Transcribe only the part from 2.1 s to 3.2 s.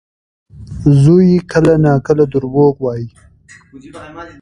دروغ وايي.